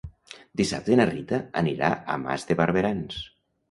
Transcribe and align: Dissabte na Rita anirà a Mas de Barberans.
Dissabte 0.61 0.97
na 1.01 1.07
Rita 1.11 1.41
anirà 1.63 1.95
a 1.95 2.19
Mas 2.27 2.51
de 2.53 2.63
Barberans. 2.65 3.27